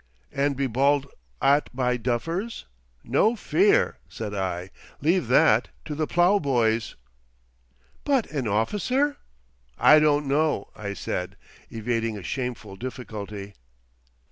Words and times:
"And 0.31 0.55
be 0.57 0.65
bawled 0.65 1.05
at 1.43 1.69
by 1.75 1.95
duffers? 1.95 2.65
No 3.03 3.35
fear!" 3.35 3.99
said 4.09 4.33
I. 4.33 4.71
"Leave 4.99 5.27
that 5.27 5.67
to 5.85 5.93
the 5.93 6.07
plough 6.07 6.39
boys." 6.39 6.95
"But 8.03 8.25
an 8.31 8.47
officer?" 8.47 9.17
"I 9.77 9.99
don't 9.99 10.25
know," 10.27 10.71
I 10.75 10.95
said, 10.95 11.37
evading 11.69 12.17
a 12.17 12.23
shameful 12.23 12.77
difficulty. 12.77 13.53